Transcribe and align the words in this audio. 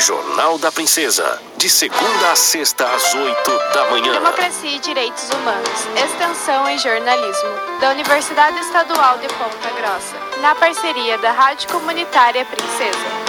Jornal 0.00 0.56
da 0.56 0.72
Princesa. 0.72 1.38
De 1.58 1.68
segunda 1.68 2.32
a 2.32 2.34
sexta, 2.34 2.86
às 2.86 3.14
oito 3.14 3.50
da 3.74 3.90
manhã. 3.90 4.14
Democracia 4.14 4.70
e 4.70 4.78
Direitos 4.78 5.28
Humanos. 5.28 5.68
Extensão 5.94 6.66
em 6.70 6.78
Jornalismo. 6.78 7.50
Da 7.80 7.90
Universidade 7.90 8.58
Estadual 8.60 9.18
de 9.18 9.28
Ponta 9.28 9.70
Grossa. 9.76 10.16
Na 10.40 10.54
parceria 10.54 11.18
da 11.18 11.32
Rádio 11.32 11.68
Comunitária 11.68 12.46
Princesa. 12.46 13.19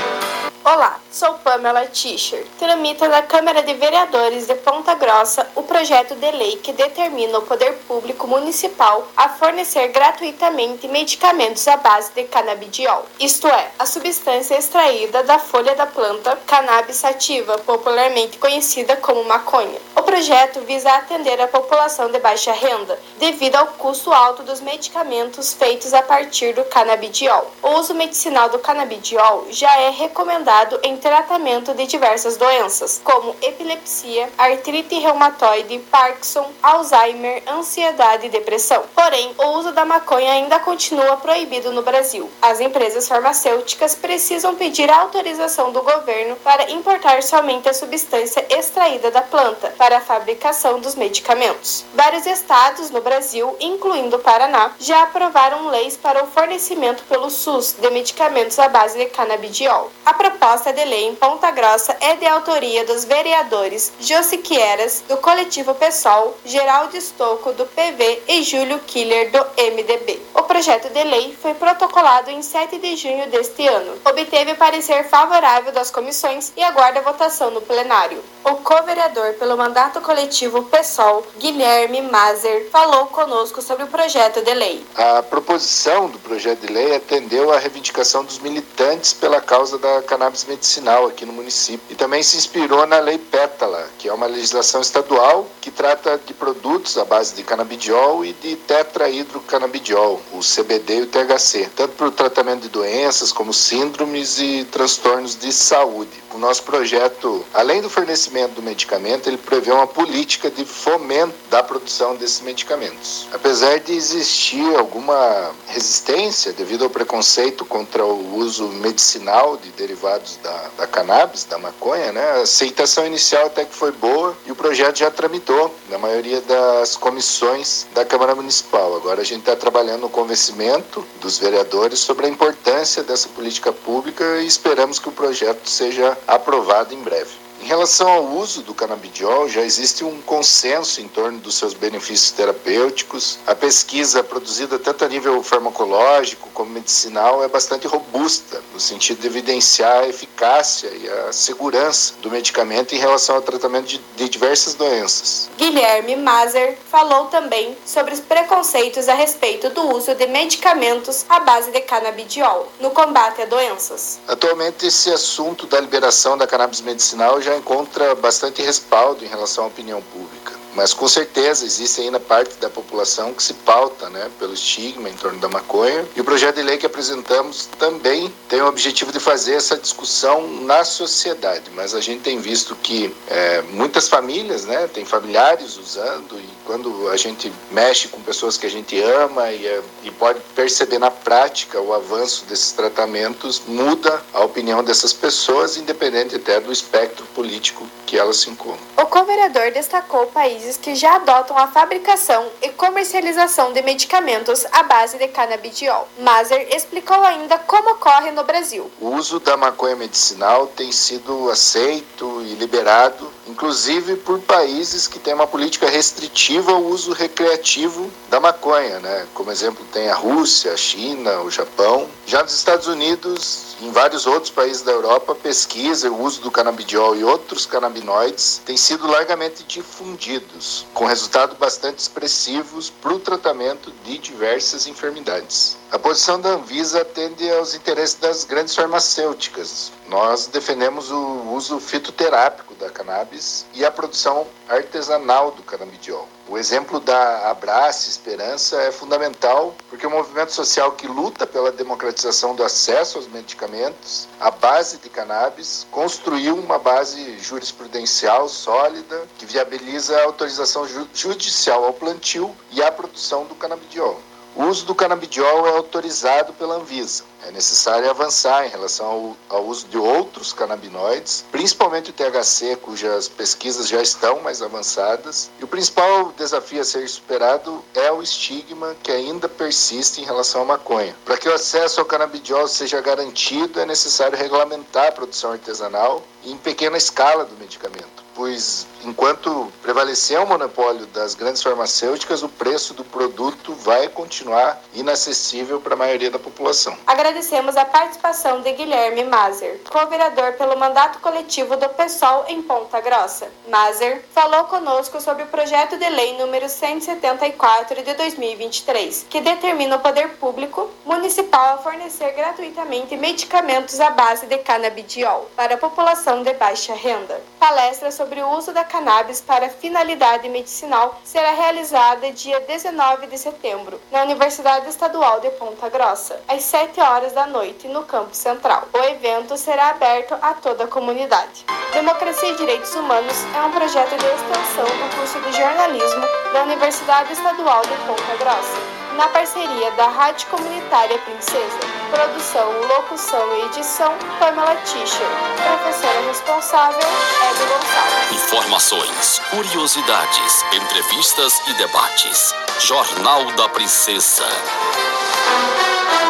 Olá, 0.73 1.02
sou 1.12 1.34
Pamela 1.34 1.86
Tischer. 1.88 2.46
Tramita 2.58 3.06
na 3.10 3.22
Câmara 3.22 3.62
de 3.62 3.74
Vereadores 3.74 4.47
de 4.47 4.56
Ponta 4.56 4.96
Grossa 4.96 5.46
o 5.54 5.63
projeto 5.63 6.15
de 6.15 6.31
lei 6.31 6.55
que 6.63 6.72
determina 6.72 7.40
o 7.40 7.42
poder 7.42 7.74
público 7.90 8.26
municipal 8.26 9.05
a 9.18 9.28
fornecer 9.28 9.90
gratuitamente 9.90 10.87
medicamentos 10.87 11.68
à 11.68 11.76
base 11.76 12.13
de 12.13 12.23
canabidiol, 12.23 13.05
isto 13.19 13.47
é, 13.47 13.72
a 13.78 13.86
substância 13.86 14.55
extraída 14.55 15.22
da 15.23 15.37
folha 15.40 15.76
da 15.76 15.86
planta 15.86 16.38
cannabis 16.48 16.95
sativa, 16.95 17.58
popularmente 17.58 18.38
conhecida 18.38 18.95
como 18.95 19.26
maconha. 19.26 19.78
O 19.94 20.03
projeto 20.03 20.62
visa 20.62 20.90
atender 20.94 21.42
a 21.42 21.50
população 21.50 22.09
de 22.09 22.20
baixa 22.20 22.53
renda, 22.53 22.98
devido 23.20 23.58
ao 23.58 23.67
custo 23.67 24.14
alto 24.14 24.42
dos 24.44 24.62
medicamentos 24.62 25.53
feitos 25.53 25.94
a 25.94 26.02
partir 26.02 26.53
do 26.53 26.64
canabidiol. 26.64 27.52
O 27.62 27.72
uso 27.72 27.94
medicinal 27.94 28.48
do 28.48 28.59
canabidiol 28.59 29.48
já 29.50 29.78
é 29.78 29.90
recomendado 29.90 30.61
em 30.84 30.96
tratamento 30.98 31.74
de 31.74 31.88
diversas 31.88 32.38
doenças, 32.38 33.02
como 33.04 33.36
epilepsia, 33.42 34.30
artrite 34.38 34.96
reumatoide, 35.00 35.80
Parkinson, 35.90 36.52
Alzheimer, 36.62 37.42
ansiedade 37.48 38.28
e 38.28 38.30
depressão. 38.30 38.84
Porém, 38.94 39.34
o 39.38 39.58
uso 39.58 39.72
da 39.72 39.86
maconha 39.86 40.34
ainda 40.34 40.60
continua 40.60 41.18
proibido 41.18 41.72
no 41.72 41.82
Brasil. 41.82 42.30
As 42.42 42.60
empresas 42.60 43.08
farmacêuticas 43.08 43.96
precisam 43.96 44.56
pedir 44.56 44.90
autorização 44.92 45.72
do 45.72 45.82
governo 45.82 46.36
para 46.38 46.70
importar 46.70 47.23
somente 47.23 47.68
a 47.68 47.73
substância 47.73 48.46
extraída 48.50 49.09
da 49.09 49.22
planta 49.22 49.73
para 49.78 49.98
a 49.98 50.02
fabricação 50.02 50.80
dos 50.80 50.96
medicamentos. 50.96 51.86
Vários 51.94 52.25
estados 52.25 52.92
no 52.92 53.02
Brasil, 53.02 53.56
incluindo 53.59 54.18
o 54.18 54.20
Paraná, 54.20 54.72
já 54.80 55.03
aprovaram 55.03 55.68
leis 55.70 55.98
para 55.98 56.23
o 56.23 56.28
fornecimento 56.28 57.03
pelo 57.03 57.30
SUS 57.30 57.75
de 57.80 57.90
medicamentos 57.90 58.59
à 58.59 58.68
base 58.68 58.98
de 58.98 59.06
canabidiol. 59.06 59.92
A 60.06 60.14
proposta 60.14 60.41
de 60.42 60.86
lei 60.86 61.06
em 61.06 61.14
Ponta 61.14 61.52
Grossa 61.52 61.95
é 62.02 62.16
de 62.16 62.25
autoria 62.25 62.84
dos 62.84 63.06
vereadores 63.06 63.94
Josi 64.00 64.39
Quieras, 64.39 65.03
do 65.08 65.16
coletivo 65.17 65.75
PSOL, 65.75 66.36
Geraldo 66.44 66.97
Estocco, 66.97 67.53
do 67.53 67.64
PV 67.67 68.23
e 68.28 68.42
Júlio 68.42 68.80
Killer, 68.80 69.30
do 69.30 69.38
MDB. 69.38 70.19
O 70.34 70.42
projeto 70.42 70.89
de 70.89 71.03
lei 71.03 71.38
foi 71.39 71.53
protocolado 71.53 72.31
em 72.31 72.42
7 72.42 72.80
de 72.80 72.95
junho 72.95 73.30
deste 73.30 73.67
ano. 73.67 73.94
Obteve 74.03 74.56
parecer 74.56 75.08
favorável 75.08 75.72
das 75.72 75.92
comissões 75.92 76.52
e 76.58 76.64
aguarda 76.64 77.02
votação 77.02 77.52
no 77.52 77.62
plenário. 77.62 78.22
O 78.44 78.56
co-vereador 78.56 79.36
pelo 79.36 79.56
mandato 79.56 80.02
coletivo 80.02 80.64
PSOL, 80.64 81.23
Guilherme 81.38 82.02
Mazer, 82.02 82.67
falou 82.72 83.06
conosco 83.06 83.62
sobre 83.62 83.84
o 83.84 83.88
projeto 83.88 84.42
de 84.42 84.53
lei. 84.56 84.84
A 84.95 85.22
proposição 85.22 86.09
do 86.09 86.17
projeto 86.17 86.62
de 86.62 86.73
lei 86.73 86.95
atendeu 86.95 87.53
à 87.53 87.59
reivindicação 87.59 88.25
dos 88.25 88.39
militantes 88.39 89.14
pela 89.14 89.39
causa 89.39 89.78
da 89.78 90.02
cannabis 90.02 90.31
cannabis 90.32 90.46
medicinal 90.46 91.08
aqui 91.08 91.26
no 91.26 91.34
município. 91.34 91.82
E 91.90 91.96
também 91.96 92.24
se 92.24 92.38
inspirou 92.38 92.88
na 92.88 93.00
Lei 93.00 93.18
Pétala, 93.18 93.88
que 94.00 94.08
é 94.08 94.14
uma 94.14 94.26
legislação 94.26 94.82
estadual 94.82 95.48
que 95.60 95.70
trata 95.70 96.20
de 96.26 96.34
produtos 96.34 96.98
à 96.98 97.06
base 97.06 97.36
de 97.36 97.44
canabidiol 97.44 98.26
e 98.26 98.34
de 98.34 98.56
tetrahidrocanabidiol, 98.56 100.22
o 100.32 100.40
CBD 100.40 101.00
e 101.00 101.02
o 101.02 101.08
THC, 101.08 101.70
tanto 101.76 101.96
para 101.96 102.08
o 102.08 102.12
tratamento 102.12 102.62
de 102.62 102.70
doenças 102.70 103.32
como 103.32 103.54
síndromes 103.54 104.40
e 104.40 104.66
transtornos 104.72 105.38
de 105.38 105.52
saúde. 105.52 106.22
O 106.34 106.38
nosso 106.38 106.64
projeto, 106.64 107.46
além 107.54 107.82
do 107.82 107.90
fornecimento 107.90 108.54
do 108.54 108.62
medicamento, 108.62 109.28
ele 109.28 109.38
prevê 109.38 109.72
uma 109.72 109.88
política 109.88 110.50
de 110.50 110.64
fomento 110.64 111.36
da 111.50 111.62
produção 111.62 112.16
desses 112.16 112.40
medicamentos. 112.42 113.28
Apesar 113.34 113.80
de 113.80 113.94
existir 113.94 114.75
alguma 114.78 115.52
resistência 115.68 116.53
devido 116.53 116.86
ao 116.86 116.90
preconceito 116.90 117.66
contra 117.66 118.06
o 118.06 118.38
uso 118.38 118.68
medicinal 118.70 119.58
de 119.58 119.70
derivados 119.72 120.21
da, 120.44 120.70
da 120.78 120.88
cannabis, 120.88 121.46
da 121.46 121.58
maconha, 121.58 122.12
né? 122.12 122.22
a 122.22 122.42
aceitação 122.42 123.06
inicial 123.06 123.48
até 123.48 123.66
que 123.66 123.74
foi 123.74 123.92
boa 123.92 124.36
e 124.46 124.52
o 124.52 124.56
projeto 124.56 125.00
já 125.00 125.12
tramitou 125.12 125.74
na 125.90 125.98
maioria 125.98 126.42
das 126.42 126.96
comissões 126.96 127.88
da 127.94 128.06
Câmara 128.06 128.36
Municipal. 128.36 128.96
Agora 128.96 129.22
a 129.22 129.26
gente 129.26 129.42
está 129.42 129.56
trabalhando 129.56 130.02
no 130.02 130.09
convencimento 130.09 131.06
dos 131.20 131.38
vereadores 131.38 132.00
sobre 132.00 132.26
a 132.26 132.30
importância 132.30 133.04
dessa 133.04 133.30
política 133.30 133.72
pública 133.72 134.40
e 134.42 134.48
esperamos 134.48 135.00
que 135.00 135.09
o 135.09 135.12
projeto 135.12 135.68
seja 135.68 136.18
aprovado 136.28 136.94
em 136.94 137.02
breve. 137.02 137.50
Em 137.61 137.67
relação 137.67 138.09
ao 138.09 138.25
uso 138.25 138.63
do 138.63 138.73
canabidiol, 138.73 139.47
já 139.47 139.61
existe 139.61 140.03
um 140.03 140.19
consenso 140.23 140.99
em 140.99 141.07
torno 141.07 141.38
dos 141.38 141.55
seus 141.55 141.75
benefícios 141.75 142.31
terapêuticos. 142.31 143.38
A 143.45 143.53
pesquisa 143.53 144.23
produzida 144.23 144.79
tanto 144.79 145.05
a 145.05 145.07
nível 145.07 145.44
farmacológico 145.44 146.49
como 146.55 146.72
medicinal 146.72 147.44
é 147.44 147.47
bastante 147.47 147.85
robusta, 147.88 148.63
no 148.73 148.79
sentido 148.79 149.22
de 149.22 149.27
evidenciar 149.27 150.03
a 150.03 150.07
eficácia 150.07 150.89
e 150.89 151.07
a 151.07 151.31
segurança 151.31 152.16
do 152.22 152.31
medicamento 152.31 152.95
em 152.95 152.97
relação 152.97 153.35
ao 153.35 153.41
tratamento 153.44 153.85
de, 153.85 154.01
de 154.16 154.28
diversas 154.28 154.73
doenças. 154.73 155.49
Guilherme 155.55 156.16
Mazer 156.16 156.78
falou 156.89 157.25
também 157.25 157.78
sobre 157.85 158.13
os 158.13 158.19
preconceitos 158.19 159.07
a 159.07 159.13
respeito 159.13 159.69
do 159.69 159.95
uso 159.95 160.16
de 160.16 160.25
medicamentos 160.25 161.25
à 161.29 161.39
base 161.39 161.69
de 161.69 161.81
canabidiol 161.81 162.72
no 162.79 162.89
combate 162.89 163.43
a 163.43 163.45
doenças. 163.45 164.19
Atualmente, 164.28 164.88
esse 164.88 165.11
assunto 165.11 165.67
da 165.67 165.79
liberação 165.79 166.35
da 166.35 166.47
cannabis 166.47 166.81
medicinal 166.81 167.39
já 167.39 167.50
já 167.51 167.57
encontra 167.57 168.16
bastante 168.16 168.62
respaldo 168.62 169.25
em 169.25 169.28
relação 169.28 169.66
à 169.66 169.67
opinião 169.67 170.01
pública. 170.01 170.60
Mas 170.76 170.94
com 170.94 171.08
certeza 171.08 171.66
existe 171.66 172.02
ainda 172.02 172.20
parte 172.20 172.56
da 172.56 172.70
população 172.70 173.34
que 173.34 173.44
se 173.44 173.54
pauta 173.54 174.09
né, 174.09 174.30
pelo 174.40 174.54
estigma 174.54 175.09
em 175.09 175.14
torno 175.14 175.40
da 175.40 175.50
maconha. 175.50 176.06
E 176.16 176.22
o 176.22 176.24
projeto 176.24 176.56
de 176.56 176.62
lei 176.62 176.78
que 176.78 176.86
apresentamos 176.86 177.68
também 177.78 178.34
tem 178.48 178.62
o 178.62 178.68
objetivo 178.68 179.12
de 179.12 179.20
fazer 179.20 179.56
essa 179.56 179.78
discussão 179.78 180.48
na 180.62 180.84
sociedade. 180.84 181.70
Mas 181.74 181.94
a 181.94 182.02
gente 182.02 182.22
tem 182.22 182.40
visto 182.40 182.76
que 182.76 183.14
é, 183.28 183.62
muitas 183.62 184.08
famílias 184.08 184.66
né, 184.66 184.88
têm 184.88 185.06
familiares 185.06 185.78
usando, 185.78 186.40
e 186.40 186.50
quando 186.66 187.09
a 187.09 187.18
gente 187.18 187.52
mexe 187.72 188.08
com 188.08 188.22
pessoas 188.22 188.58
que 188.58 188.66
a 188.66 188.70
gente 188.70 189.00
ama 189.02 189.52
e, 189.52 189.68
é, 189.68 189.82
e 190.03 190.12
pode 190.12 190.40
perceber 190.56 191.00
na 191.00 191.12
prática 191.12 191.80
o 191.80 191.94
avanço 191.94 192.46
desses 192.46 192.72
tratamentos, 192.72 193.62
muda 193.68 194.22
a 194.34 194.44
opinião 194.44 194.84
dessas 194.84 195.14
pessoas, 195.14 195.78
independente 195.78 196.36
até 196.36 196.59
do 196.59 196.72
espectro 196.72 197.26
político 197.36 197.88
que 198.06 198.18
elas 198.18 198.38
se 198.38 198.50
encontram. 198.50 198.86
O 198.98 199.06
co-vereador 199.06 199.72
destacou 199.72 200.24
o 200.24 200.28
país 200.28 200.60
países 200.61 200.77
que 200.77 200.95
já 200.95 201.16
adotam 201.16 201.57
a 201.57 201.67
fabricação 201.67 202.45
e 202.61 202.69
comercialização 202.69 203.73
de 203.73 203.81
medicamentos 203.81 204.63
à 204.72 204.83
base 204.83 205.17
de 205.17 205.27
canabidiol. 205.27 206.07
Mazer 206.19 206.67
explicou 206.75 207.19
ainda 207.23 207.57
como 207.57 207.91
ocorre 207.91 208.29
no 208.31 208.44
Brasil. 208.44 208.91
O 208.99 209.09
uso 209.09 209.39
da 209.39 209.57
maconha 209.57 209.95
medicinal 209.95 210.67
tem 210.67 210.91
sido 210.91 211.49
aceito 211.49 212.44
e 212.44 212.53
liberado, 212.53 213.31
inclusive 213.51 214.16
por 214.16 214.39
países 214.39 215.07
que 215.07 215.19
têm 215.19 215.34
uma 215.34 215.45
política 215.45 215.89
restritiva 215.89 216.72
ao 216.72 216.84
uso 216.84 217.12
recreativo 217.12 218.09
da 218.29 218.39
maconha, 218.39 219.00
né? 219.00 219.28
Como 219.34 219.51
exemplo 219.51 219.85
tem 219.91 220.09
a 220.09 220.16
Rússia, 220.16 220.73
a 220.73 220.78
China, 220.78 221.41
o 221.41 221.51
Japão. 221.51 222.07
Já 222.25 222.41
nos 222.41 222.53
Estados 222.53 222.88
Unidos 222.88 223.75
em 223.81 223.91
vários 223.91 224.28
outros 224.28 224.51
países 224.51 224.84
da 224.84 224.91
Europa, 224.91 225.34
pesquisa 225.34 226.09
o 226.09 226.22
uso 226.22 226.41
do 226.41 226.51
canabidiol 226.51 227.16
e 227.16 227.23
outros 227.23 227.66
canabinoides 227.66 228.61
tem 228.63 228.78
sido 228.78 229.07
largamente 229.07 229.63
difundidos, 229.63 230.85
com 230.94 231.06
resultados 231.06 231.57
bastante 231.57 232.00
expressivos 232.00 232.90
para 232.90 233.13
o 233.13 233.19
tratamento 233.19 233.91
de 234.06 234.17
diversas 234.19 234.85
enfermidades. 234.85 235.78
A 235.91 236.00
posição 236.00 236.40
da 236.40 236.51
Anvisa 236.51 237.01
atende 237.01 237.50
aos 237.51 237.73
interesses 237.73 238.16
das 238.16 238.45
grandes 238.45 238.75
farmacêuticas. 238.75 239.91
Nós 240.07 240.45
defendemos 240.45 241.09
o 241.09 241.51
uso 241.51 241.79
fitoterápico 241.79 242.71
da 242.81 242.89
cannabis 242.89 243.66
e 243.73 243.85
a 243.85 243.91
produção 243.91 244.45
artesanal 244.67 245.51
do 245.51 245.63
canabidiol. 245.63 246.28
O 246.49 246.57
exemplo 246.57 246.99
da 246.99 247.49
Abrace 247.49 248.09
Esperança 248.09 248.81
é 248.81 248.91
fundamental 248.91 249.73
porque 249.89 250.05
o 250.05 250.09
movimento 250.09 250.51
social 250.51 250.91
que 250.91 251.07
luta 251.07 251.47
pela 251.47 251.72
democratização 251.72 252.55
do 252.55 252.63
acesso 252.63 253.17
aos 253.17 253.28
medicamentos, 253.28 254.28
à 254.39 254.51
base 254.51 254.97
de 254.97 255.09
cannabis, 255.09 255.87
construiu 255.91 256.55
uma 256.55 256.77
base 256.77 257.37
jurisprudencial 257.39 258.49
sólida 258.49 259.23
que 259.37 259.45
viabiliza 259.45 260.17
a 260.17 260.23
autorização 260.25 260.85
judicial 261.13 261.85
ao 261.85 261.93
plantio 261.93 262.53
e 262.71 262.81
à 262.81 262.91
produção 262.91 263.45
do 263.45 263.55
canabidiol. 263.55 264.19
O 264.53 264.65
uso 264.65 264.86
do 264.86 264.94
canabidiol 264.94 265.65
é 265.65 265.71
autorizado 265.71 266.51
pela 266.53 266.75
Anvisa. 266.75 267.24
É 267.48 267.51
necessário 267.51 268.09
avançar 268.09 268.65
em 268.65 268.69
relação 268.69 269.06
ao, 269.50 269.57
ao 269.57 269.65
uso 269.65 269.88
de 269.88 269.98
outros 269.98 270.51
canabinoides, 270.51 271.45
principalmente 271.51 272.09
o 272.09 272.13
THC, 272.13 272.75
cujas 272.75 273.27
pesquisas 273.30 273.88
já 273.88 274.01
estão 274.01 274.42
mais 274.42 274.62
avançadas. 274.62 275.50
E 275.59 275.63
o 275.63 275.68
principal 275.68 276.33
desafio 276.38 276.81
a 276.81 276.86
ser 276.86 277.07
superado 277.07 277.83
é 277.95 278.12
o 278.12 278.21
estigma 278.21 278.95
que 279.01 279.12
ainda 279.12 279.48
persiste 279.48 280.21
em 280.21 280.25
relação 280.25 280.63
à 280.63 280.65
maconha. 280.65 281.15
Para 281.25 281.38
que 281.38 281.48
o 281.48 281.53
acesso 281.53 282.01
ao 282.01 282.06
canabidiol 282.06 282.68
seja 282.68 283.00
garantido, 283.00 283.80
é 283.80 283.86
necessário 283.86 284.38
regulamentar 284.38 285.07
a 285.07 285.12
produção 285.12 285.53
artesanal 285.53 286.21
em 286.44 286.57
pequena 286.57 286.98
escala 286.98 287.45
do 287.45 287.56
medicamento 287.57 288.20
pois 288.41 288.88
enquanto 289.03 289.71
prevalecer 289.83 290.39
o 290.39 290.47
monopólio 290.47 291.05
das 291.07 291.35
grandes 291.35 291.61
farmacêuticas, 291.61 292.41
o 292.43 292.49
preço 292.49 292.93
do 292.93 293.03
produto 293.03 293.73
vai 293.73 294.07
continuar 294.07 294.81
inacessível 294.93 295.79
para 295.79 295.93
a 295.93 295.97
maioria 295.97 296.29
da 296.29 296.39
população. 296.39 296.97
Agradecemos 297.05 297.77
a 297.77 297.85
participação 297.85 298.61
de 298.61 298.71
Guilherme 298.73 299.23
Mazer, 299.25 299.81
co-vereador 299.89 300.53
pelo 300.53 300.77
mandato 300.77 301.19
coletivo 301.19 301.77
do 301.77 301.89
PSOL 301.89 302.45
em 302.47 302.61
Ponta 302.61 302.99
Grossa. 302.99 303.47
Mazer 303.69 304.23
falou 304.33 304.63
conosco 304.65 305.19
sobre 305.19 305.43
o 305.43 305.47
projeto 305.47 305.97
de 305.97 306.09
lei 306.09 306.38
número 306.38 306.69
174 306.69 308.03
de 308.03 308.13
2023, 308.13 309.25
que 309.29 309.41
determina 309.41 309.97
o 309.97 309.99
poder 309.99 310.29
público 310.38 310.89
municipal 311.05 311.75
a 311.75 311.77
fornecer 311.77 312.31
gratuitamente 312.31 313.15
medicamentos 313.17 313.99
à 313.99 314.09
base 314.09 314.45
de 314.45 314.57
canabidiol 314.59 315.49
para 315.55 315.75
a 315.75 315.77
população 315.77 316.43
de 316.43 316.53
baixa 316.53 316.93
renda. 316.93 317.41
Palestra 317.59 318.11
sobre 318.31 318.43
o 318.43 318.57
uso 318.57 318.71
da 318.71 318.85
cannabis 318.85 319.41
para 319.41 319.67
finalidade 319.67 320.47
medicinal 320.47 321.19
será 321.21 321.51
realizada 321.51 322.31
dia 322.31 322.61
19 322.61 323.27
de 323.27 323.37
setembro, 323.37 323.99
na 324.09 324.21
Universidade 324.21 324.87
Estadual 324.87 325.41
de 325.41 325.49
Ponta 325.49 325.89
Grossa, 325.89 326.39
às 326.47 326.63
7 326.63 327.01
horas 327.01 327.33
da 327.33 327.45
noite, 327.45 327.89
no 327.89 328.03
Campo 328.03 328.33
Central. 328.33 328.87
O 328.93 328.97
evento 328.99 329.57
será 329.57 329.89
aberto 329.89 330.33
a 330.41 330.53
toda 330.53 330.85
a 330.85 330.87
comunidade. 330.87 331.65
Democracia 331.91 332.51
e 332.51 332.55
Direitos 332.55 332.95
Humanos 332.95 333.35
é 333.53 333.65
um 333.65 333.71
projeto 333.71 334.11
de 334.11 334.25
extensão 334.25 334.85
do 334.85 335.15
curso 335.17 335.37
de 335.41 335.51
jornalismo 335.51 336.25
da 336.53 336.63
Universidade 336.63 337.33
Estadual 337.33 337.81
de 337.81 337.95
Ponta 338.07 338.37
Grossa 338.37 338.79
na 339.17 339.27
parceria 339.27 339.91
da 339.91 340.07
Rádio 340.07 340.47
Comunitária 340.47 341.19
Princesa. 341.19 342.00
Produção, 342.11 342.69
locução 342.89 343.55
e 343.55 343.65
edição, 343.67 344.13
Pamela 344.37 344.75
Tischer. 344.83 345.27
Professora 345.63 346.27
responsável, 346.27 346.99
Hebe 346.99 347.63
Gonçalves. 347.63 348.31
Informações, 348.33 349.41
curiosidades, 349.49 350.65
entrevistas 350.73 351.61
e 351.69 351.73
debates. 351.75 352.53
Jornal 352.79 353.45
da 353.53 353.69
Princesa. 353.69 354.43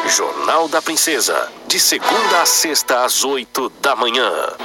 Jornal 0.08 0.68
da 0.68 0.84
Princesa. 0.84 1.52
De 1.66 1.80
segunda 1.80 2.42
a 2.42 2.46
sexta 2.46 3.04
às 3.04 3.24
oito 3.24 3.70
da 3.82 3.96
manhã. 3.96 4.54